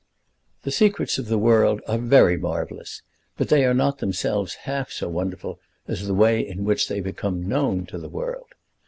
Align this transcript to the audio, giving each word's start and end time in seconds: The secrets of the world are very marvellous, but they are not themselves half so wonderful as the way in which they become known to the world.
The 0.63 0.71
secrets 0.71 1.19
of 1.19 1.27
the 1.27 1.37
world 1.37 1.79
are 1.87 1.99
very 1.99 2.35
marvellous, 2.35 3.03
but 3.37 3.49
they 3.49 3.65
are 3.65 3.73
not 3.75 3.99
themselves 3.99 4.55
half 4.65 4.91
so 4.91 5.07
wonderful 5.07 5.59
as 5.87 6.07
the 6.07 6.15
way 6.15 6.39
in 6.39 6.63
which 6.65 6.87
they 6.87 7.01
become 7.01 7.47
known 7.47 7.85
to 7.85 7.99
the 7.99 8.09
world. 8.09 8.53